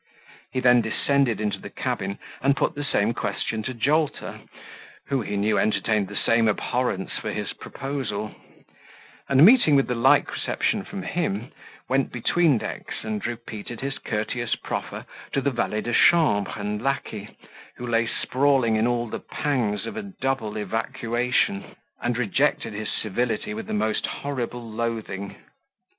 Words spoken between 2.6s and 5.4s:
the same question to Mr. Jolter, who, he